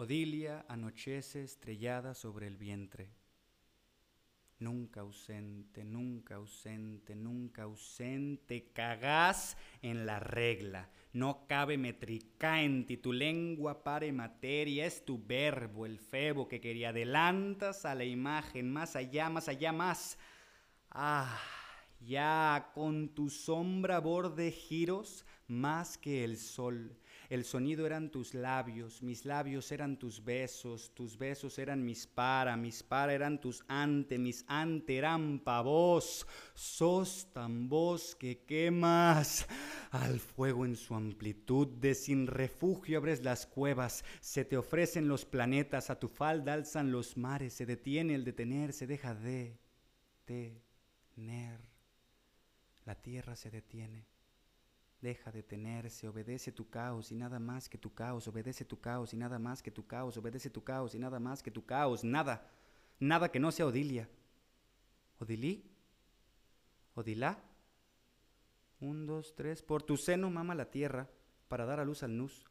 Odilia 0.00 0.64
anochece 0.66 1.44
estrellada 1.44 2.14
sobre 2.14 2.46
el 2.46 2.56
vientre. 2.56 3.10
Nunca 4.58 5.02
ausente, 5.02 5.84
nunca 5.84 6.36
ausente, 6.36 7.14
nunca 7.14 7.64
ausente, 7.64 8.70
cagás 8.72 9.58
en 9.82 10.06
la 10.06 10.18
regla. 10.18 10.88
No 11.12 11.46
cabe 11.46 11.76
metrica 11.76 12.62
en 12.62 12.86
ti, 12.86 12.96
tu 12.96 13.12
lengua 13.12 13.84
pare 13.84 14.10
materia, 14.10 14.86
es 14.86 15.04
tu 15.04 15.22
verbo, 15.22 15.84
el 15.84 15.98
febo 15.98 16.48
que 16.48 16.62
quería. 16.62 16.88
Adelantas 16.88 17.84
a 17.84 17.94
la 17.94 18.04
imagen, 18.04 18.72
más 18.72 18.96
allá, 18.96 19.28
más 19.28 19.48
allá, 19.48 19.70
más. 19.70 20.16
Ah, 20.90 21.38
ya 22.00 22.70
con 22.72 23.10
tu 23.10 23.28
sombra 23.28 24.00
borde 24.00 24.50
giros 24.50 25.26
más 25.46 25.98
que 25.98 26.24
el 26.24 26.38
sol. 26.38 26.96
El 27.30 27.44
sonido 27.44 27.86
eran 27.86 28.10
tus 28.10 28.34
labios, 28.34 29.04
mis 29.04 29.24
labios 29.24 29.70
eran 29.70 30.00
tus 30.00 30.24
besos, 30.24 30.92
tus 30.96 31.16
besos 31.16 31.60
eran 31.60 31.84
mis 31.84 32.04
para, 32.08 32.56
mis 32.56 32.82
para 32.82 33.14
eran 33.14 33.40
tus 33.40 33.62
ante, 33.68 34.18
mis 34.18 34.44
ante 34.48 34.96
eran 34.96 35.38
pavos. 35.38 36.26
Sos 36.54 37.28
tan 37.32 37.68
vos 37.68 38.16
que 38.16 38.44
quemas 38.46 39.46
al 39.92 40.18
fuego 40.18 40.64
en 40.64 40.74
su 40.74 40.96
amplitud, 40.96 41.68
de 41.68 41.94
sin 41.94 42.26
refugio 42.26 42.98
abres 42.98 43.22
las 43.22 43.46
cuevas, 43.46 44.04
se 44.20 44.44
te 44.44 44.56
ofrecen 44.56 45.06
los 45.06 45.24
planetas, 45.24 45.88
a 45.88 46.00
tu 46.00 46.08
falda 46.08 46.54
alzan 46.54 46.90
los 46.90 47.16
mares, 47.16 47.54
se 47.54 47.64
detiene 47.64 48.16
el 48.16 48.24
detener, 48.24 48.72
se 48.72 48.88
deja 48.88 49.14
de 49.14 49.56
tener. 50.24 51.60
La 52.84 52.96
tierra 52.96 53.36
se 53.36 53.52
detiene. 53.52 54.04
Deja 55.00 55.32
de 55.32 55.42
tenerse, 55.42 56.08
obedece 56.08 56.52
tu 56.52 56.68
caos 56.68 57.10
y 57.10 57.14
nada 57.14 57.38
más 57.38 57.68
que 57.68 57.78
tu 57.78 57.94
caos, 57.94 58.28
obedece 58.28 58.66
tu 58.66 58.80
caos 58.80 59.14
y 59.14 59.16
nada 59.16 59.38
más 59.38 59.62
que 59.62 59.70
tu 59.70 59.86
caos, 59.86 60.16
obedece 60.18 60.50
tu 60.50 60.62
caos 60.62 60.94
y 60.94 60.98
nada 60.98 61.18
más 61.18 61.42
que 61.42 61.50
tu 61.50 61.64
caos, 61.64 62.04
nada, 62.04 62.50
nada 62.98 63.30
que 63.30 63.40
no 63.40 63.50
sea 63.50 63.66
Odilia. 63.66 64.08
¿Odilí? 65.18 65.70
¿Odilá? 66.94 67.38
Un, 68.80 69.06
dos, 69.06 69.34
tres, 69.34 69.62
por 69.62 69.82
tu 69.82 69.96
seno 69.96 70.30
mama 70.30 70.54
la 70.54 70.70
tierra 70.70 71.08
para 71.48 71.64
dar 71.66 71.80
a 71.80 71.84
luz 71.84 72.02
al 72.02 72.16
nus. 72.16 72.49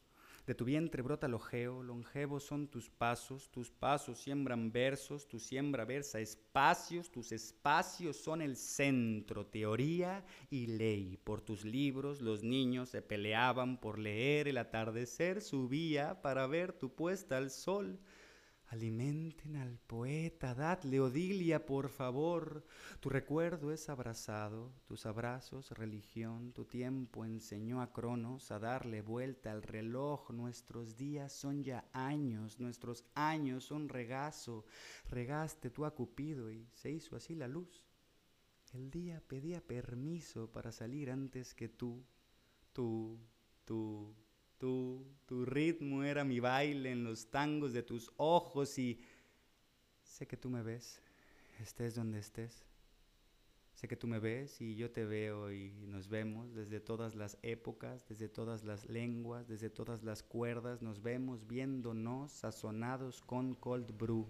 De 0.50 0.56
tu 0.56 0.64
vientre 0.64 1.00
brota 1.00 1.28
el 1.28 1.34
ojeo, 1.34 1.80
longevos 1.80 2.42
son 2.42 2.66
tus 2.66 2.90
pasos, 2.90 3.52
tus 3.52 3.70
pasos 3.70 4.18
siembran 4.18 4.72
versos, 4.72 5.28
tu 5.28 5.38
siembra 5.38 5.84
versa 5.84 6.18
espacios, 6.18 7.08
tus 7.08 7.30
espacios 7.30 8.16
son 8.16 8.42
el 8.42 8.56
centro, 8.56 9.46
teoría 9.46 10.24
y 10.50 10.66
ley. 10.66 11.16
Por 11.22 11.40
tus 11.40 11.64
libros 11.64 12.20
los 12.20 12.42
niños 12.42 12.88
se 12.88 13.00
peleaban 13.00 13.78
por 13.78 14.00
leer, 14.00 14.48
el 14.48 14.58
atardecer 14.58 15.40
subía 15.40 16.20
para 16.20 16.48
ver 16.48 16.72
tu 16.72 16.96
puesta 16.96 17.36
al 17.36 17.52
sol. 17.52 18.00
Alimenten 18.70 19.56
al 19.56 19.80
poeta, 19.80 20.54
dadle 20.54 21.00
Odilia, 21.00 21.66
por 21.66 21.88
favor. 21.88 22.64
Tu 23.00 23.08
recuerdo 23.08 23.72
es 23.72 23.88
abrazado, 23.88 24.72
tus 24.86 25.06
abrazos, 25.06 25.72
religión, 25.72 26.52
tu 26.52 26.64
tiempo 26.64 27.24
enseñó 27.24 27.82
a 27.82 27.92
Cronos 27.92 28.52
a 28.52 28.60
darle 28.60 29.02
vuelta 29.02 29.50
al 29.50 29.64
reloj. 29.64 30.30
Nuestros 30.30 30.96
días 30.96 31.32
son 31.32 31.64
ya 31.64 31.84
años, 31.92 32.60
nuestros 32.60 33.04
años 33.16 33.64
son 33.64 33.88
regazo. 33.88 34.64
Regaste 35.08 35.70
tú 35.70 35.84
a 35.84 35.92
Cupido 35.92 36.48
y 36.52 36.68
se 36.72 36.92
hizo 36.92 37.16
así 37.16 37.34
la 37.34 37.48
luz. 37.48 37.82
El 38.72 38.88
día 38.92 39.20
pedía 39.26 39.60
permiso 39.60 40.48
para 40.52 40.70
salir 40.70 41.10
antes 41.10 41.54
que 41.54 41.68
tú, 41.68 42.04
tú, 42.72 43.18
tú 43.64 44.14
tu, 44.60 45.02
tu 45.26 45.44
ritmo 45.46 46.04
era 46.04 46.22
mi 46.22 46.38
baile 46.38 46.92
en 46.92 47.02
los 47.02 47.30
tangos 47.30 47.72
de 47.72 47.82
tus 47.82 48.12
ojos 48.18 48.78
y 48.78 49.00
sé 50.02 50.26
que 50.26 50.36
tú 50.36 50.50
me 50.50 50.62
ves, 50.62 51.00
estés 51.58 51.94
donde 51.94 52.18
estés. 52.18 52.64
Sé 53.74 53.88
que 53.88 53.96
tú 53.96 54.06
me 54.06 54.18
ves 54.18 54.60
y 54.60 54.76
yo 54.76 54.90
te 54.90 55.06
veo 55.06 55.50
y 55.50 55.72
nos 55.86 56.08
vemos 56.08 56.54
desde 56.54 56.80
todas 56.80 57.14
las 57.14 57.38
épocas, 57.40 58.06
desde 58.06 58.28
todas 58.28 58.62
las 58.62 58.86
lenguas, 58.90 59.48
desde 59.48 59.70
todas 59.70 60.02
las 60.02 60.22
cuerdas, 60.22 60.82
nos 60.82 61.02
vemos 61.02 61.46
viéndonos 61.46 62.30
sazonados 62.30 63.22
con 63.22 63.54
cold 63.54 63.96
brew. 63.96 64.28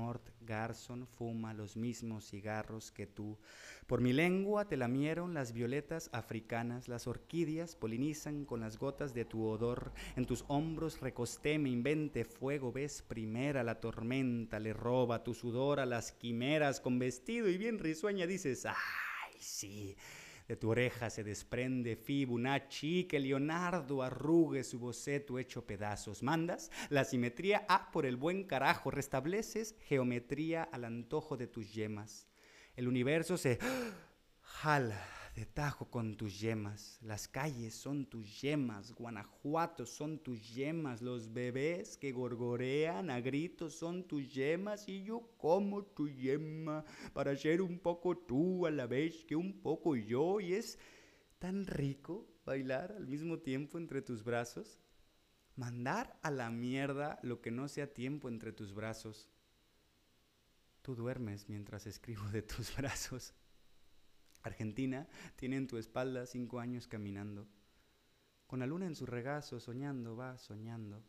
Mort 0.00 0.30
Garson 0.40 1.06
fuma 1.06 1.52
los 1.52 1.76
mismos 1.76 2.24
cigarros 2.30 2.90
que 2.90 3.06
tú. 3.06 3.38
Por 3.86 4.00
mi 4.00 4.14
lengua 4.14 4.66
te 4.66 4.78
lamieron 4.78 5.34
las 5.34 5.52
violetas 5.52 6.08
africanas, 6.14 6.88
las 6.88 7.06
orquídeas 7.06 7.76
polinizan 7.76 8.46
con 8.46 8.60
las 8.60 8.78
gotas 8.78 9.12
de 9.12 9.26
tu 9.26 9.44
odor. 9.44 9.92
En 10.16 10.24
tus 10.24 10.46
hombros 10.48 11.00
recosté, 11.02 11.58
me 11.58 11.68
invente 11.68 12.24
fuego, 12.24 12.72
ves 12.72 13.02
primera 13.02 13.62
la 13.62 13.78
tormenta, 13.78 14.58
le 14.58 14.72
roba 14.72 15.22
tu 15.22 15.34
sudor 15.34 15.80
a 15.80 15.86
las 15.86 16.12
quimeras 16.12 16.80
con 16.80 16.98
vestido 16.98 17.50
y 17.50 17.58
bien 17.58 17.78
risueña 17.78 18.26
dices, 18.26 18.64
ay, 18.64 19.34
sí. 19.38 19.96
De 20.50 20.56
tu 20.56 20.68
oreja 20.68 21.10
se 21.10 21.22
desprende 21.22 21.94
Fibonacci, 21.94 23.04
que 23.04 23.20
Leonardo 23.20 24.02
arrugue 24.02 24.64
su 24.64 24.80
boceto 24.80 25.38
hecho 25.38 25.64
pedazos. 25.64 26.24
Mandas 26.24 26.72
la 26.88 27.04
simetría 27.04 27.64
A 27.68 27.92
por 27.92 28.04
el 28.04 28.16
buen 28.16 28.42
carajo, 28.42 28.90
restableces 28.90 29.76
geometría 29.82 30.64
al 30.64 30.86
antojo 30.86 31.36
de 31.36 31.46
tus 31.46 31.72
yemas. 31.72 32.26
El 32.74 32.88
universo 32.88 33.38
se 33.38 33.60
jala 34.42 35.19
de 35.34 35.46
tajo 35.46 35.90
con 35.90 36.16
tus 36.16 36.40
yemas. 36.40 36.98
Las 37.02 37.28
calles 37.28 37.74
son 37.74 38.06
tus 38.06 38.40
yemas, 38.40 38.92
Guanajuato 38.92 39.86
son 39.86 40.18
tus 40.18 40.54
yemas, 40.54 41.02
los 41.02 41.32
bebés 41.32 41.96
que 41.96 42.12
gorgorean 42.12 43.10
a 43.10 43.20
gritos 43.20 43.74
son 43.74 44.04
tus 44.04 44.32
yemas 44.32 44.88
y 44.88 45.02
yo 45.04 45.34
como 45.36 45.84
tu 45.84 46.08
yema 46.08 46.84
para 47.12 47.36
ser 47.36 47.62
un 47.62 47.78
poco 47.78 48.16
tú 48.16 48.66
a 48.66 48.70
la 48.70 48.86
vez 48.86 49.24
que 49.24 49.36
un 49.36 49.60
poco 49.60 49.96
yo 49.96 50.40
y 50.40 50.54
es 50.54 50.78
tan 51.38 51.66
rico 51.66 52.26
bailar 52.44 52.92
al 52.92 53.06
mismo 53.06 53.38
tiempo 53.38 53.78
entre 53.78 54.02
tus 54.02 54.24
brazos. 54.24 54.78
Mandar 55.56 56.18
a 56.22 56.30
la 56.30 56.50
mierda 56.50 57.18
lo 57.22 57.40
que 57.40 57.50
no 57.50 57.68
sea 57.68 57.92
tiempo 57.92 58.28
entre 58.28 58.52
tus 58.52 58.72
brazos. 58.72 59.28
Tú 60.82 60.94
duermes 60.94 61.48
mientras 61.48 61.86
escribo 61.86 62.24
de 62.30 62.42
tus 62.42 62.74
brazos. 62.78 63.34
Argentina 64.42 65.08
tiene 65.36 65.56
en 65.56 65.66
tu 65.66 65.76
espalda 65.76 66.26
cinco 66.26 66.60
años 66.60 66.86
caminando. 66.86 67.46
Con 68.46 68.60
la 68.60 68.66
luna 68.66 68.86
en 68.86 68.96
su 68.96 69.06
regazo, 69.06 69.60
soñando, 69.60 70.16
va 70.16 70.38
soñando. 70.38 71.04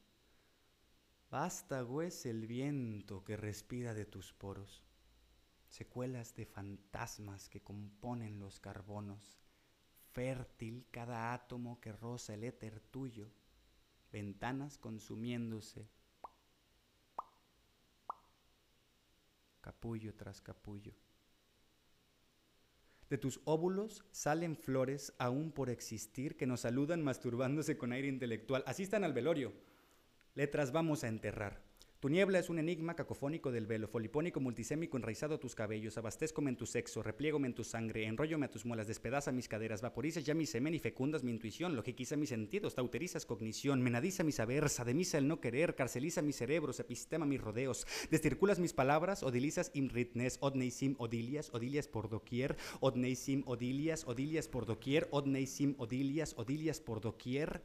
Basta, 1.30 1.81
güez, 1.81 2.25
el 2.25 2.46
viento 2.46 3.24
que 3.24 3.38
respira 3.38 3.94
de 3.94 4.06
tus 4.06 4.34
poros. 4.34 4.84
Secuelas 5.70 6.36
de 6.36 6.46
fantasmas 6.46 7.47
que 7.47 7.64
componen 7.64 8.40
los 8.40 8.59
carbonos. 8.59 9.40
Fértil 10.12 10.86
cada 10.91 11.34
átomo 11.34 11.80
que 11.80 11.94
roza 11.94 12.34
el 12.34 12.44
éter 12.44 12.81
tuyo. 12.81 13.31
Ventanas 14.12 14.78
consumiéndose. 14.78 15.88
Capullo 19.62 20.14
tras 20.16 20.41
capullo. 20.41 20.94
De 23.11 23.17
tus 23.17 23.41
óvulos 23.44 24.05
salen 24.11 24.55
flores 24.55 25.13
aún 25.17 25.51
por 25.51 25.69
existir 25.69 26.38
que 26.38 26.47
nos 26.47 26.61
saludan 26.61 27.03
masturbándose 27.03 27.77
con 27.77 27.91
aire 27.91 28.07
intelectual. 28.07 28.63
Asistan 28.66 29.03
al 29.03 29.11
velorio. 29.11 29.51
Letras 30.33 30.72
vamos 30.72 31.03
a 31.03 31.09
enterrar. 31.09 31.71
Tu 32.01 32.09
niebla 32.09 32.39
es 32.39 32.50
un 32.50 32.57
enigma 32.57 32.95
cacofónico 32.95 33.51
del 33.51 33.67
velo, 33.67 33.88
folipónico, 33.88 34.39
multisémico, 34.39 34.97
enraizado 34.97 35.35
a 35.35 35.39
tus 35.39 35.53
cabellos, 35.53 36.00
abastezcome 36.00 36.50
en 36.50 36.56
tu 36.56 36.66
sexo, 36.66 37.03
repliégome 37.03 37.47
en 37.47 37.53
tu 37.53 37.63
sangre, 37.63 38.07
enrollome 38.07 38.47
a 38.47 38.50
tus 38.50 38.66
muelas, 38.66 38.88
despedaza 38.88 39.31
mis 39.31 39.47
caderas, 39.47 39.84
vaporizas 39.84 40.23
ya 40.23 40.34
mi 40.34 40.47
semen 40.47 40.73
y 40.73 40.79
fecundas 40.79 41.23
mi 41.23 41.29
intuición, 41.29 41.75
logiquiza 41.75 42.16
mis 42.16 42.29
sentidos, 42.29 42.73
tauterizas 42.73 43.28
cognición, 43.28 43.84
menadiza 43.84 44.23
mi 44.23 44.31
saber, 44.31 44.67
sademiza 44.69 45.20
el 45.20 45.28
no 45.28 45.40
querer, 45.40 45.76
carceliza 45.76 46.23
mis 46.23 46.37
cerebros, 46.37 46.79
epistema 46.79 47.28
mis 47.28 47.40
rodeos, 47.40 47.85
descirculas 48.09 48.58
mis 48.58 48.73
palabras, 48.73 49.22
odilizas 49.22 49.70
imritnes, 49.76 50.40
odneisim 50.41 50.96
odilias, 50.97 51.52
odilias 51.53 51.87
por 51.87 52.09
doquier, 52.09 52.58
odneisim 52.79 53.43
odilias, 53.46 54.08
odilias 54.08 54.47
por 54.47 54.66
doquier, 54.66 55.08
odneisim 55.11 55.76
odilias, 55.78 56.34
odilias 56.35 56.81
por 56.81 56.99
doquier, 56.99 57.61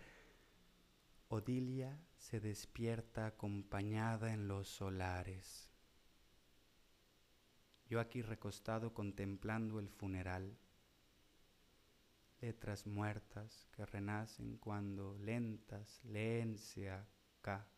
Odilia 1.37 2.01
se 2.17 2.41
despierta 2.41 3.27
acompañada 3.27 4.33
en 4.33 4.49
los 4.49 4.69
solares. 4.69 5.71
Yo 7.91 8.01
aquí 8.01 8.23
recostado 8.23 8.95
contemplando 8.95 9.79
el 9.79 9.91
funeral, 9.91 10.57
letras 12.41 12.87
muertas 12.87 13.69
que 13.73 13.85
renacen 13.85 14.57
cuando 14.57 15.19
lentas 15.19 16.03
leense 16.05 16.91
acá 16.91 17.69